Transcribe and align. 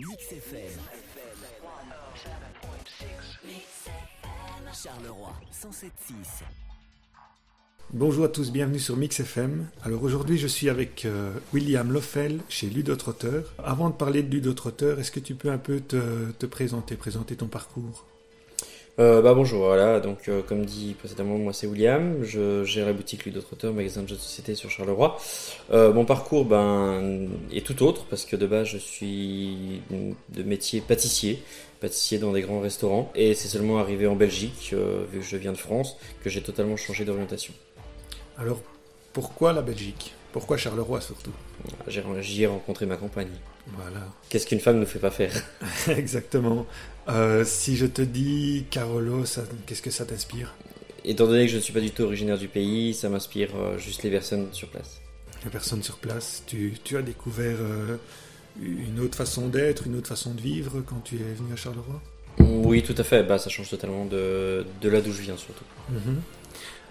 Mix 0.00 0.32
FM. 0.32 0.60
Charleroi 4.72 5.32
107.6. 5.52 6.44
Bonjour 7.92 8.24
à 8.24 8.28
tous, 8.28 8.52
bienvenue 8.52 8.78
sur 8.78 8.96
Mix 8.96 9.18
FM. 9.18 9.66
Alors 9.82 10.04
aujourd'hui, 10.04 10.38
je 10.38 10.46
suis 10.46 10.68
avec 10.68 11.04
euh, 11.04 11.32
William 11.52 11.90
Loffel 11.90 12.38
chez 12.48 12.70
Ludotrotteur. 12.70 13.52
Avant 13.58 13.90
de 13.90 13.94
parler 13.94 14.22
de 14.22 14.30
Ludotrotteur, 14.30 15.00
est-ce 15.00 15.10
que 15.10 15.18
tu 15.18 15.34
peux 15.34 15.50
un 15.50 15.58
peu 15.58 15.80
te 15.80 16.46
présenter, 16.46 16.94
présenter 16.94 17.34
ton 17.34 17.48
parcours? 17.48 18.06
Euh, 18.98 19.22
bah 19.22 19.32
bonjour, 19.32 19.66
voilà, 19.66 20.00
donc 20.00 20.28
euh, 20.28 20.42
comme 20.42 20.64
dit 20.64 20.96
précédemment, 20.98 21.38
moi 21.38 21.52
c'est 21.52 21.68
William, 21.68 22.24
je 22.24 22.64
gère 22.64 22.84
la 22.84 22.92
boutique 22.92 23.26
Ludotrotteur, 23.26 23.72
magasin 23.72 24.02
de 24.02 24.08
jeux 24.08 24.16
de 24.16 24.20
société 24.20 24.56
sur 24.56 24.70
Charleroi. 24.70 25.16
Euh, 25.70 25.92
mon 25.92 26.04
parcours 26.04 26.44
ben, 26.44 27.28
est 27.52 27.64
tout 27.64 27.80
autre 27.84 28.06
parce 28.10 28.24
que 28.24 28.34
de 28.34 28.44
base 28.44 28.66
je 28.66 28.78
suis 28.78 29.82
de 29.90 30.42
métier 30.42 30.80
pâtissier, 30.80 31.40
pâtissier 31.80 32.18
dans 32.18 32.32
des 32.32 32.42
grands 32.42 32.58
restaurants 32.58 33.12
et 33.14 33.34
c'est 33.34 33.46
seulement 33.46 33.78
arrivé 33.78 34.08
en 34.08 34.16
Belgique, 34.16 34.74
vu 35.12 35.20
que 35.20 35.24
je 35.24 35.36
viens 35.36 35.52
de 35.52 35.58
France, 35.58 35.96
que 36.24 36.28
j'ai 36.28 36.42
totalement 36.42 36.76
changé 36.76 37.04
d'orientation. 37.04 37.54
Alors, 38.36 38.60
pourquoi 39.12 39.52
la 39.52 39.62
Belgique? 39.62 40.12
Pourquoi 40.32 40.56
Charleroi 40.56 41.00
surtout? 41.00 41.32
J'y 41.86 42.42
ai 42.42 42.46
rencontré 42.46 42.84
ma 42.84 42.96
compagne. 42.96 43.30
Voilà, 43.76 44.06
Qu'est-ce 44.28 44.46
qu'une 44.46 44.60
femme 44.60 44.78
ne 44.78 44.84
fait 44.84 44.98
pas 44.98 45.10
faire? 45.10 45.32
Exactement. 45.88 46.66
Euh, 47.08 47.44
si 47.44 47.76
je 47.76 47.86
te 47.86 48.02
dis 48.02 48.66
Carolo, 48.70 49.24
qu'est-ce 49.66 49.82
que 49.82 49.90
ça 49.90 50.04
t'inspire? 50.04 50.54
Étant 51.04 51.26
donné 51.26 51.46
que 51.46 51.52
je 51.52 51.56
ne 51.56 51.62
suis 51.62 51.72
pas 51.72 51.80
du 51.80 51.90
tout 51.90 52.02
originaire 52.02 52.36
du 52.36 52.48
pays, 52.48 52.92
ça 52.92 53.08
m'inspire 53.08 53.50
euh, 53.56 53.78
juste 53.78 54.02
les 54.02 54.10
personnes 54.10 54.48
sur 54.52 54.68
place. 54.68 55.00
La 55.44 55.50
personne 55.50 55.82
sur 55.82 55.96
place, 55.98 56.42
tu, 56.46 56.74
tu 56.84 56.96
as 56.96 57.02
découvert 57.02 57.56
euh, 57.60 57.96
une 58.60 59.00
autre 59.00 59.16
façon 59.16 59.48
d'être, 59.48 59.86
une 59.86 59.96
autre 59.96 60.08
façon 60.08 60.34
de 60.34 60.40
vivre 60.40 60.82
quand 60.84 61.00
tu 61.04 61.16
es 61.16 61.34
venu 61.34 61.52
à 61.52 61.56
Charleroi? 61.56 62.02
Oui, 62.40 62.82
tout 62.82 62.94
à 62.98 63.04
fait. 63.04 63.22
Bah, 63.22 63.38
ça 63.38 63.48
change 63.48 63.70
totalement 63.70 64.04
de, 64.04 64.66
de 64.80 64.88
là 64.88 65.00
d'où 65.00 65.12
je 65.12 65.22
viens, 65.22 65.36
surtout. 65.36 65.64
Mhm. 65.90 66.20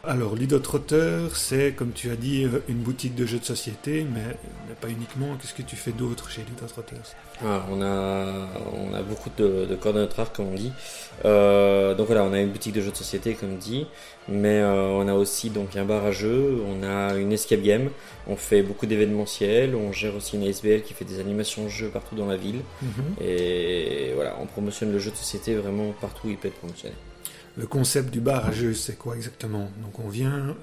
Alors, 0.09 0.35
Ludotrotteur, 0.35 1.35
c'est, 1.35 1.73
comme 1.73 1.91
tu 1.91 2.09
as 2.11 2.15
dit, 2.15 2.45
euh, 2.45 2.63
une 2.69 2.77
boutique 2.77 3.13
de 3.13 3.25
jeux 3.25 3.39
de 3.39 3.43
société, 3.43 4.05
mais, 4.09 4.37
mais 4.65 4.73
pas 4.79 4.87
uniquement. 4.87 5.35
Qu'est-ce 5.35 5.53
que 5.53 5.61
tu 5.63 5.75
fais 5.75 5.91
d'autre 5.91 6.29
chez 6.29 6.43
Ludotrotteur 6.47 6.99
Ah, 7.43 7.65
on, 7.69 7.81
a, 7.81 8.47
on 8.73 8.93
a 8.93 9.01
beaucoup 9.01 9.29
de, 9.37 9.65
de 9.65 9.75
cordes 9.75 9.97
à 9.97 9.99
notre 9.99 10.17
arc, 10.21 10.33
comme 10.33 10.47
on 10.47 10.55
dit. 10.55 10.71
Euh, 11.25 11.93
donc 11.93 12.07
voilà, 12.07 12.23
on 12.23 12.31
a 12.31 12.39
une 12.39 12.51
boutique 12.51 12.73
de 12.73 12.79
jeux 12.79 12.91
de 12.91 12.95
société, 12.95 13.33
comme 13.33 13.57
dit. 13.57 13.85
Mais 14.29 14.61
euh, 14.61 14.87
on 14.91 15.09
a 15.09 15.13
aussi 15.13 15.49
donc 15.49 15.75
un 15.75 15.83
bar 15.83 16.05
à 16.05 16.11
jeux, 16.13 16.63
on 16.65 16.83
a 16.83 17.15
une 17.15 17.33
escape 17.33 17.61
game, 17.61 17.89
on 18.27 18.37
fait 18.37 18.61
beaucoup 18.61 18.85
d'événementiels, 18.85 19.75
on 19.75 19.91
gère 19.91 20.15
aussi 20.15 20.37
une 20.37 20.47
ASBL 20.47 20.83
qui 20.83 20.93
fait 20.93 21.05
des 21.05 21.19
animations 21.19 21.65
de 21.65 21.69
jeux 21.69 21.89
partout 21.89 22.15
dans 22.15 22.27
la 22.27 22.37
ville. 22.37 22.61
Et 23.19 24.13
voilà, 24.15 24.37
on 24.41 24.45
promotionne 24.45 24.93
le 24.93 24.99
jeu 24.99 25.11
de 25.11 25.17
société 25.17 25.53
vraiment 25.55 25.91
partout 25.99 26.27
où 26.27 26.29
il 26.29 26.37
peut 26.37 26.47
être 26.47 26.59
promotionné. 26.59 26.95
Le 27.57 27.65
concept 27.65 28.11
du 28.11 28.19
bar 28.19 28.45
à 28.45 28.51
jeux, 28.51 28.73
c'est 28.73 28.97
quoi 28.97 29.15
exactement? 29.15 29.69
Donc, 29.81 29.99
on 29.99 30.09
vient, 30.09 30.31
euh, 30.33 30.53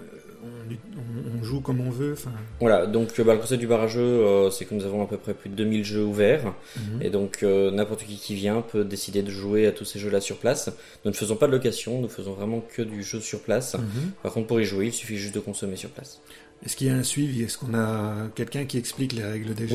on, 1.40 1.44
joue 1.44 1.60
comme 1.60 1.80
on 1.80 1.90
veut. 1.90 2.14
Voilà, 2.60 2.86
donc 2.86 3.18
euh, 3.18 3.24
bah, 3.24 3.34
le 3.34 3.40
concept 3.40 3.60
du 3.60 3.66
bar 3.66 3.82
à 3.82 3.86
jeux, 3.86 4.00
euh, 4.00 4.50
c'est 4.50 4.64
que 4.64 4.74
nous 4.74 4.84
avons 4.84 5.02
à 5.02 5.06
peu 5.06 5.16
près 5.16 5.34
plus 5.34 5.50
de 5.50 5.54
2000 5.54 5.84
jeux 5.84 6.04
ouverts. 6.04 6.54
mhm. 6.76 7.02
Et 7.02 7.10
donc 7.10 7.42
euh, 7.42 7.70
n'importe 7.70 8.04
qui 8.04 8.16
qui 8.16 8.34
vient 8.34 8.62
peut 8.62 8.84
décider 8.84 9.22
de 9.22 9.30
jouer 9.30 9.66
à 9.66 9.72
tous 9.72 9.84
ces 9.84 9.98
jeux-là 9.98 10.20
sur 10.20 10.38
place. 10.38 10.70
Nous 11.04 11.10
ne 11.10 11.16
faisons 11.16 11.36
pas 11.36 11.46
de 11.46 11.52
location, 11.52 12.00
nous 12.00 12.08
faisons 12.08 12.32
vraiment 12.32 12.60
que 12.60 12.82
du 12.82 13.02
jeu 13.02 13.20
sur 13.20 13.40
place. 13.40 13.74
Mhm. 13.74 14.12
Par 14.22 14.32
contre, 14.32 14.46
pour 14.46 14.60
y 14.60 14.64
jouer, 14.64 14.86
il 14.86 14.92
suffit 14.92 15.16
juste 15.16 15.34
de 15.34 15.40
consommer 15.40 15.76
sur 15.76 15.90
place. 15.90 16.20
Est-ce 16.64 16.76
qu'il 16.76 16.86
y 16.86 16.90
a 16.90 16.94
un 16.94 17.02
suivi? 17.02 17.42
Est-ce 17.42 17.58
qu'on 17.58 17.74
a 17.74 18.28
quelqu'un 18.34 18.64
qui 18.64 18.78
explique 18.78 19.12
les 19.12 19.24
règles 19.24 19.54
des 19.54 19.68
jeux? 19.68 19.74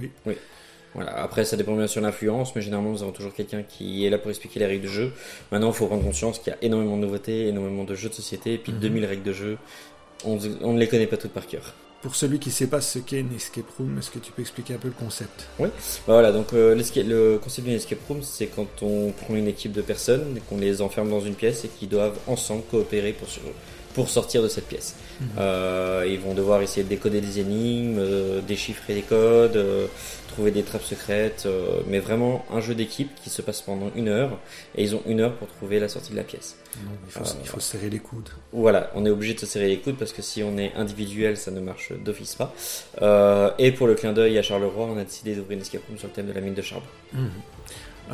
Oui. 0.00 0.10
Oui. 0.24 0.34
Voilà. 0.94 1.12
Après, 1.22 1.44
ça 1.44 1.56
dépend 1.56 1.76
bien 1.76 1.86
sûr 1.86 2.00
de 2.00 2.06
l'influence, 2.06 2.54
mais 2.56 2.62
généralement, 2.62 2.90
nous 2.90 3.02
avons 3.02 3.12
toujours 3.12 3.32
quelqu'un 3.32 3.62
qui 3.62 4.04
est 4.04 4.10
là 4.10 4.18
pour 4.18 4.30
expliquer 4.30 4.58
les 4.60 4.66
règles 4.66 4.82
de 4.84 4.88
jeu. 4.88 5.12
Maintenant, 5.52 5.68
il 5.68 5.74
faut 5.74 5.86
prendre 5.86 6.02
conscience 6.02 6.38
qu'il 6.40 6.52
y 6.52 6.54
a 6.54 6.58
énormément 6.62 6.96
de 6.96 7.02
nouveautés, 7.02 7.46
énormément 7.46 7.84
de 7.84 7.94
jeux 7.94 8.08
de 8.08 8.14
société, 8.14 8.54
et 8.54 8.58
puis 8.58 8.72
Mhm. 8.72 8.78
2000 8.80 9.04
règles 9.04 9.22
de 9.22 9.32
jeu. 9.32 9.58
On, 10.24 10.38
on 10.62 10.72
ne 10.72 10.78
les 10.80 10.88
connaît 10.88 11.06
pas 11.06 11.16
toutes 11.16 11.30
par 11.32 11.46
cœur. 11.46 11.74
Pour 12.02 12.14
celui 12.16 12.38
qui 12.38 12.48
ne 12.48 12.54
sait 12.54 12.66
pas 12.66 12.80
ce 12.80 12.98
qu'est 12.98 13.20
une 13.20 13.34
escape 13.34 13.68
room, 13.78 13.98
est-ce 13.98 14.10
que 14.10 14.18
tu 14.18 14.32
peux 14.32 14.40
expliquer 14.40 14.72
un 14.74 14.78
peu 14.78 14.88
le 14.88 14.94
concept? 14.94 15.46
Bah 15.58 15.68
voilà, 16.06 16.32
donc 16.32 16.54
euh, 16.54 16.74
le 16.74 17.36
concept 17.38 17.66
d'une 17.68 17.76
escape 17.76 17.98
room, 18.08 18.22
c'est 18.22 18.46
quand 18.46 18.66
on 18.82 19.12
prend 19.12 19.34
une 19.34 19.46
équipe 19.48 19.72
de 19.72 19.82
personnes, 19.82 20.40
qu'on 20.48 20.56
les 20.56 20.80
enferme 20.80 21.10
dans 21.10 21.20
une 21.20 21.34
pièce 21.34 21.66
et 21.66 21.68
qu'ils 21.68 21.90
doivent 21.90 22.18
ensemble 22.26 22.62
coopérer 22.70 23.12
pour, 23.12 23.28
pour 23.94 24.08
sortir 24.08 24.42
de 24.42 24.48
cette 24.48 24.66
pièce. 24.66 24.94
Mhm. 25.20 25.28
Euh, 25.38 26.06
ils 26.08 26.18
vont 26.18 26.34
devoir 26.34 26.62
essayer 26.62 26.82
de 26.82 26.88
décoder 26.88 27.20
des 27.20 27.40
énigmes, 27.40 27.98
euh, 27.98 28.40
déchiffrer 28.40 28.94
des 28.94 29.02
codes, 29.02 29.56
euh, 29.56 29.86
trouver 30.28 30.50
des 30.52 30.62
trappes 30.62 30.84
secrètes, 30.84 31.48
mais 31.88 31.98
vraiment 31.98 32.44
un 32.52 32.60
jeu 32.60 32.76
d'équipe 32.76 33.10
qui 33.20 33.30
se 33.30 33.42
passe 33.42 33.62
pendant 33.62 33.90
une 33.96 34.06
heure, 34.08 34.38
et 34.76 34.84
ils 34.84 34.94
ont 34.94 35.02
une 35.06 35.20
heure 35.20 35.34
pour 35.34 35.48
trouver 35.48 35.80
la 35.80 35.88
sortie 35.88 36.12
de 36.12 36.16
la 36.16 36.22
pièce. 36.22 36.56
Non, 36.84 36.92
il, 37.04 37.10
faut, 37.10 37.24
il 37.42 37.48
faut 37.48 37.58
serrer 37.58 37.90
les 37.90 37.98
coudes. 37.98 38.28
Voilà, 38.52 38.92
on 38.94 39.04
est 39.04 39.10
obligé 39.10 39.34
de 39.34 39.40
se 39.40 39.46
serrer 39.46 39.66
les 39.66 39.78
coudes 39.78 39.96
parce 39.98 40.12
que 40.12 40.22
si 40.22 40.44
on 40.44 40.56
est 40.56 40.72
individuel, 40.74 41.36
ça 41.36 41.50
ne 41.50 41.58
marche 41.58 41.92
d'office 41.92 42.36
pas. 42.36 42.54
Et 43.58 43.72
pour 43.72 43.88
le 43.88 43.96
clin 43.96 44.12
d'œil 44.12 44.38
à 44.38 44.42
Charleroi, 44.42 44.86
on 44.86 44.98
a 44.98 45.04
décidé 45.04 45.34
d'ouvrir 45.34 45.56
une 45.56 45.62
escape 45.62 45.82
room 45.88 45.98
sur 45.98 46.06
le 46.06 46.14
thème 46.14 46.26
de 46.26 46.32
la 46.32 46.40
mine 46.40 46.54
de 46.54 46.62
charbon. 46.62 46.86
Mhm. 47.12 47.30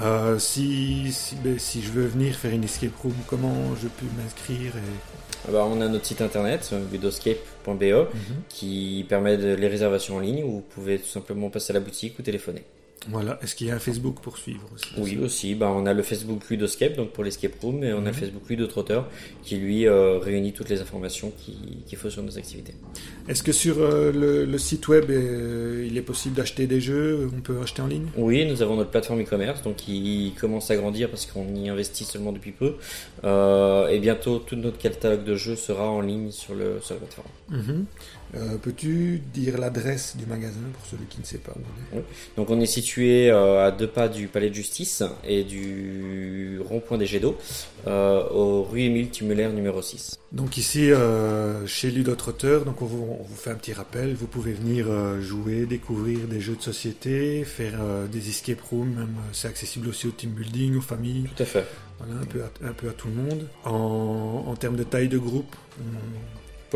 Euh, 0.02 0.38
si, 0.38 1.10
si, 1.12 1.36
ben, 1.36 1.58
si 1.58 1.82
je 1.82 1.90
veux 1.90 2.06
venir 2.06 2.34
faire 2.34 2.52
une 2.52 2.64
escape 2.64 2.96
room, 3.02 3.14
comment 3.26 3.74
je 3.80 3.88
peux 3.88 4.06
m'inscrire 4.20 4.76
et... 4.76 5.25
Ah 5.48 5.52
bah, 5.52 5.66
on 5.70 5.80
a 5.80 5.88
notre 5.88 6.06
site 6.06 6.20
internet, 6.22 6.70
euh, 6.72 6.80
ludoscape.be, 6.92 7.82
Mhm. 7.82 8.42
qui 8.48 9.04
permet 9.08 9.36
de, 9.36 9.54
les 9.54 9.68
réservations 9.68 10.16
en 10.16 10.20
ligne 10.20 10.42
où 10.44 10.50
vous 10.52 10.60
pouvez 10.60 10.98
tout 10.98 11.06
simplement 11.06 11.50
passer 11.50 11.72
à 11.72 11.74
la 11.74 11.80
boutique 11.80 12.18
ou 12.18 12.22
téléphoner. 12.22 12.62
Voilà. 13.08 13.38
Est-ce 13.42 13.54
qu'il 13.54 13.68
y 13.68 13.70
a 13.70 13.76
un 13.76 13.78
Facebook 13.78 14.16
pour 14.20 14.36
suivre 14.36 14.66
aussi 14.74 14.86
Oui, 14.98 15.16
aussi, 15.22 15.54
bah, 15.54 15.70
on 15.72 15.86
a 15.86 15.92
le 15.94 16.02
Facebook 16.02 16.48
Ludoscape, 16.50 16.96
donc 16.96 17.10
pour 17.12 17.22
l'escape 17.22 17.52
room, 17.62 17.84
et 17.84 17.92
on 17.92 17.98
a 17.98 18.00
Mhm. 18.00 18.06
le 18.06 18.12
Facebook 18.12 18.48
Ludotrotteur, 18.48 19.08
qui 19.44 19.56
lui 19.56 19.86
euh, 19.86 20.18
réunit 20.18 20.52
toutes 20.52 20.68
les 20.70 20.80
informations 20.80 21.30
qui- 21.38 21.82
qu'il 21.86 21.98
faut 21.98 22.10
sur 22.10 22.22
nos 22.24 22.36
activités. 22.36 22.74
Est-ce 23.28 23.42
que 23.44 23.52
sur 23.52 23.78
euh, 23.78 24.10
le, 24.10 24.44
le 24.44 24.58
site 24.58 24.88
web, 24.88 25.04
euh, 25.10 25.86
il 25.88 25.96
est 25.96 26.02
possible 26.02 26.34
d'acheter 26.34 26.66
des 26.66 26.80
jeux 26.80 27.30
On 27.36 27.40
peut 27.40 27.60
acheter 27.62 27.80
en 27.82 27.86
ligne? 27.86 28.06
Oui, 28.16 28.44
nous 28.44 28.60
avons 28.62 28.74
notre 28.76 28.90
plateforme 28.90 29.20
e-commerce, 29.22 29.62
donc 29.62 29.76
qui 29.76 30.32
commence 30.40 30.70
à 30.72 30.76
grandir 30.76 31.08
parce 31.08 31.26
qu'on 31.26 31.54
y 31.54 31.68
investit 31.68 32.04
seulement 32.04 32.32
depuis 32.32 32.52
peu. 32.52 32.74
Et 33.24 33.98
bientôt, 34.00 34.38
tout 34.38 34.56
notre 34.56 34.78
catalogue 34.78 35.24
de 35.24 35.36
jeux 35.36 35.56
sera 35.56 35.88
en 35.88 36.00
ligne 36.00 36.30
sur, 36.32 36.54
le, 36.54 36.80
sur 36.82 36.94
la 36.94 37.00
plateforme. 37.00 37.28
Mhm. 37.50 37.84
Euh, 38.34 38.56
Peux-tu 38.60 39.22
dire 39.32 39.56
l'adresse 39.58 40.16
du 40.16 40.26
magasin 40.26 40.58
pour 40.74 40.84
celui 40.86 41.04
qui 41.06 41.20
ne 41.20 41.24
sait 41.24 41.38
pas 41.38 41.52
où 41.56 41.60
on 41.94 41.98
est 41.98 42.04
Donc 42.36 42.50
on 42.50 42.60
est 42.60 42.66
situé 42.66 43.30
euh, 43.30 43.64
à 43.66 43.70
deux 43.70 43.86
pas 43.86 44.08
du 44.08 44.26
palais 44.26 44.50
de 44.50 44.54
justice 44.54 45.02
et 45.26 45.44
du 45.44 46.58
rond-point 46.68 46.98
des 46.98 47.06
jets 47.06 47.20
d'eau, 47.20 47.36
euh, 47.86 48.28
au 48.30 48.64
rue 48.64 48.80
Émile 48.82 49.10
Tumulaire 49.10 49.52
numéro 49.52 49.80
6. 49.80 50.18
Donc 50.32 50.56
ici, 50.58 50.90
chez 51.66 51.90
Ludotrotteur, 51.90 52.64
donc 52.64 52.82
on 52.82 52.86
vous, 52.86 53.16
on 53.20 53.22
vous 53.22 53.36
fait 53.36 53.50
un 53.50 53.54
petit 53.54 53.72
rappel, 53.72 54.14
vous 54.14 54.26
pouvez 54.26 54.52
venir 54.52 54.86
jouer, 55.22 55.64
découvrir 55.66 56.18
des 56.26 56.40
jeux 56.40 56.56
de 56.56 56.62
société, 56.62 57.44
faire 57.44 57.78
des 58.10 58.28
escape 58.28 58.60
rooms, 58.60 59.06
c'est 59.32 59.48
accessible 59.48 59.88
aussi 59.88 60.08
au 60.08 60.10
team 60.10 60.30
building, 60.30 60.76
aux 60.76 60.80
familles, 60.82 61.26
Tout 61.36 61.42
à 61.44 61.46
fait. 61.46 61.64
voilà, 61.98 62.20
un 62.20 62.24
peu 62.26 62.42
à, 62.42 62.68
un 62.68 62.72
peu 62.72 62.88
à 62.88 62.92
tout 62.92 63.08
le 63.08 63.14
monde. 63.14 63.46
En, 63.64 64.44
en 64.48 64.56
termes 64.56 64.76
de 64.76 64.82
taille 64.84 65.08
de 65.08 65.18
groupe, 65.18 65.54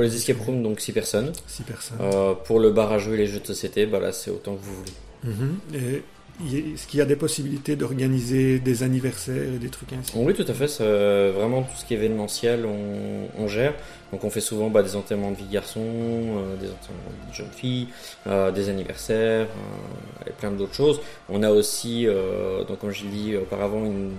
Pour 0.00 0.08
les 0.08 0.16
escape 0.16 0.40
rooms, 0.40 0.62
donc 0.62 0.80
6 0.80 0.92
personnes. 0.92 1.30
6 1.46 1.62
personnes. 1.64 1.98
Euh, 2.00 2.32
pour 2.32 2.58
le 2.58 2.70
bar 2.70 2.90
à 2.90 2.96
jeux 2.96 3.12
et 3.12 3.18
les 3.18 3.26
jeux 3.26 3.40
de 3.40 3.44
société, 3.44 3.84
bah 3.84 4.00
là 4.00 4.12
c'est 4.12 4.30
autant 4.30 4.54
que 4.54 4.62
vous 4.62 4.74
voulez. 4.74 4.92
Mhm. 5.24 5.58
Et 5.74 6.02
est-ce 6.46 6.86
qu'il 6.86 6.98
y 6.98 7.02
a 7.02 7.06
des 7.06 7.16
possibilités 7.16 7.76
d'organiser 7.76 8.58
des 8.58 8.82
anniversaires 8.82 9.54
et 9.54 9.58
des 9.58 9.68
trucs 9.68 9.92
ainsi? 9.92 10.12
Oui, 10.16 10.34
tout 10.34 10.44
à 10.46 10.54
fait. 10.54 10.68
ça, 10.68 10.84
vraiment 11.30 11.62
tout 11.62 11.76
ce 11.76 11.84
qui 11.84 11.94
est 11.94 11.96
événementiel, 11.96 12.64
on, 12.66 13.28
on 13.42 13.48
gère. 13.48 13.74
Donc 14.12 14.24
on 14.24 14.30
fait 14.30 14.40
souvent 14.40 14.70
bah, 14.70 14.82
des 14.82 14.96
enterrements 14.96 15.30
de 15.30 15.36
vie 15.36 15.44
de 15.44 15.52
garçons, 15.52 15.80
euh, 15.80 16.56
des 16.56 16.66
enterrements 16.66 17.28
de 17.28 17.34
jeunes 17.34 17.50
filles, 17.54 17.88
euh, 18.26 18.50
des 18.50 18.68
anniversaires 18.68 19.46
euh, 19.46 20.28
et 20.28 20.32
plein 20.32 20.50
d'autres 20.50 20.74
choses. 20.74 21.00
On 21.28 21.42
a 21.42 21.50
aussi, 21.50 22.06
euh, 22.06 22.64
donc 22.64 22.80
comme 22.80 22.90
je 22.90 23.04
l'ai 23.04 23.10
dit 23.10 23.36
auparavant, 23.36 23.84
une 23.84 24.10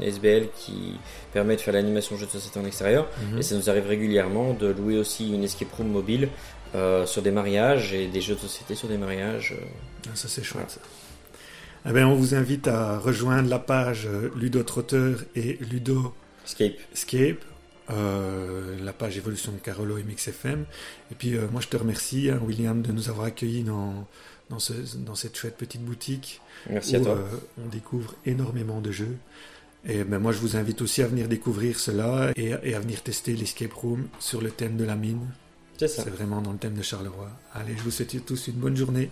SBL 0.00 0.48
qui 0.56 0.94
permet 1.32 1.56
de 1.56 1.60
faire 1.60 1.74
l'animation 1.74 2.14
de 2.14 2.20
jeux 2.20 2.26
de 2.26 2.30
société 2.32 2.58
en 2.58 2.64
extérieur. 2.64 3.06
Mhm. 3.32 3.38
Et 3.38 3.42
ça 3.42 3.54
nous 3.54 3.68
arrive 3.68 3.86
régulièrement 3.86 4.54
de 4.54 4.68
louer 4.68 4.98
aussi 4.98 5.32
une 5.32 5.44
escape 5.44 5.72
room 5.72 5.88
mobile 5.88 6.28
sur 7.06 7.22
des 7.22 7.30
mariages 7.30 7.92
et 7.94 8.08
des 8.08 8.20
jeux 8.20 8.34
de 8.34 8.40
société 8.40 8.74
sur 8.74 8.88
des 8.88 8.98
mariages. 8.98 9.54
Ah, 10.06 10.10
ça 10.14 10.26
c'est 10.26 10.42
chouette. 10.42 10.70
ça. 10.70 10.80
Eh 11.86 12.02
on 12.02 12.14
vous 12.14 12.34
invite 12.34 12.66
à 12.66 12.98
rejoindre 12.98 13.48
la 13.50 13.58
page 13.58 14.06
euh, 14.06 14.30
Ludotrotteur 14.36 15.24
et 15.36 15.58
Ludo. 15.70 16.14
Escape, 16.94 17.44
euh, 17.90 18.76
la 18.82 18.92
page 18.92 19.16
évolution 19.18 19.52
de 19.52 19.58
Carolo 19.58 19.98
et 19.98 20.02
Mix 20.02 20.28
FM. 20.28 20.64
Et 21.12 21.14
puis 21.14 21.36
euh, 21.36 21.46
moi 21.52 21.60
je 21.60 21.68
te 21.68 21.76
remercie, 21.76 22.30
hein, 22.30 22.40
William, 22.42 22.80
de 22.80 22.92
nous 22.92 23.10
avoir 23.10 23.26
accueillis 23.26 23.64
dans, 23.64 24.06
dans, 24.48 24.58
ce, 24.58 24.72
dans 24.96 25.14
cette 25.14 25.36
chouette 25.36 25.56
petite 25.56 25.84
boutique 25.84 26.40
Merci 26.70 26.96
où 26.96 27.00
à 27.00 27.04
toi. 27.04 27.12
euh, 27.18 27.36
on 27.62 27.68
découvre 27.68 28.14
énormément 28.24 28.80
de 28.80 28.90
jeux. 28.90 29.16
Et 29.86 30.04
ben, 30.04 30.18
moi 30.18 30.32
je 30.32 30.38
vous 30.38 30.56
invite 30.56 30.80
aussi 30.80 31.02
à 31.02 31.06
venir 31.06 31.28
découvrir 31.28 31.78
cela 31.78 32.30
et, 32.36 32.54
et 32.62 32.74
à 32.74 32.80
venir 32.80 33.02
tester 33.02 33.34
l'escape 33.36 33.74
room 33.74 34.08
sur 34.18 34.40
le 34.40 34.50
thème 34.50 34.78
de 34.78 34.84
la 34.84 34.96
mine. 34.96 35.26
C'est 35.78 35.88
ça. 35.88 36.02
C'est 36.04 36.10
vraiment 36.10 36.40
dans 36.40 36.52
le 36.52 36.58
thème 36.58 36.74
de 36.74 36.82
Charleroi. 36.82 37.28
Allez, 37.52 37.74
je 37.76 37.82
vous 37.82 37.90
souhaite 37.90 38.24
tous 38.24 38.48
une 38.48 38.54
bonne 38.54 38.76
journée. 38.76 39.10